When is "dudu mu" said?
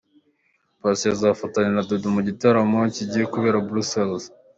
1.87-2.21